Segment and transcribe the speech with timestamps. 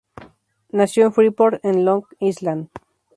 [0.71, 2.69] Nació en Freeport, en Long Island.